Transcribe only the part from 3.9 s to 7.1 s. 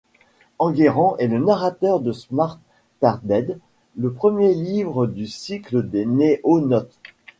le premier livre du cycle des NoéNautes.